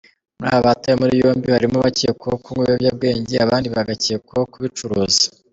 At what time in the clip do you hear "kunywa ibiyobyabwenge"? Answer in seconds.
2.43-3.35